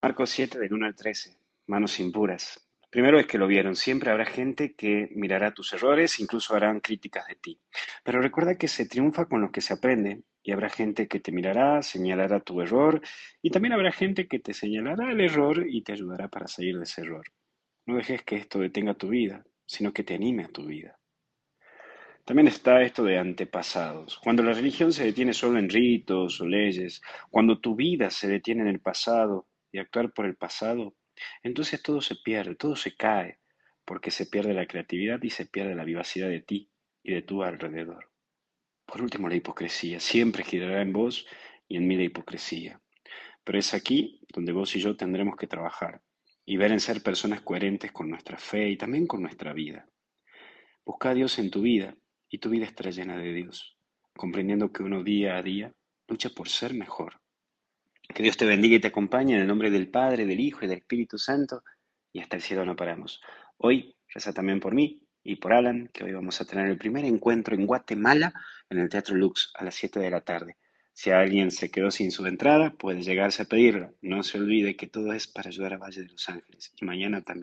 [0.00, 1.36] Marcos 7, del 1 al 13,
[1.66, 2.64] manos impuras.
[2.88, 7.26] Primero es que lo vieron, siempre habrá gente que mirará tus errores, incluso harán críticas
[7.26, 7.60] de ti.
[8.04, 11.32] Pero recuerda que se triunfa con lo que se aprende y habrá gente que te
[11.32, 13.00] mirará, señalará tu error
[13.42, 16.84] y también habrá gente que te señalará el error y te ayudará para salir de
[16.84, 17.26] ese error.
[17.84, 20.96] No dejes que esto detenga tu vida, sino que te anime a tu vida.
[22.24, 24.20] También está esto de antepasados.
[24.22, 28.62] Cuando la religión se detiene solo en ritos o leyes, cuando tu vida se detiene
[28.62, 30.96] en el pasado y actuar por el pasado,
[31.42, 33.38] entonces todo se pierde, todo se cae,
[33.84, 36.70] porque se pierde la creatividad y se pierde la vivacidad de ti
[37.02, 38.10] y de tu alrededor.
[38.86, 40.00] Por último, la hipocresía.
[40.00, 41.26] Siempre girará en vos
[41.68, 42.80] y en mí la hipocresía.
[43.44, 46.02] Pero es aquí donde vos y yo tendremos que trabajar
[46.44, 49.86] y ver en ser personas coherentes con nuestra fe y también con nuestra vida.
[50.84, 51.94] Busca a Dios en tu vida
[52.30, 53.76] y tu vida estará llena de Dios,
[54.16, 55.72] comprendiendo que uno día a día
[56.06, 57.20] lucha por ser mejor
[58.14, 60.68] que Dios te bendiga y te acompañe en el nombre del Padre, del Hijo y
[60.68, 61.62] del Espíritu Santo,
[62.12, 63.20] y hasta el cielo no paramos.
[63.58, 67.04] Hoy reza también por mí y por Alan, que hoy vamos a tener el primer
[67.04, 68.32] encuentro en Guatemala,
[68.70, 70.56] en el Teatro Lux, a las 7 de la tarde.
[70.92, 73.92] Si alguien se quedó sin su entrada, puede llegarse a pedirla.
[74.00, 76.72] No se olvide que todo es para ayudar a Valle de los Ángeles.
[76.80, 77.36] Y mañana también.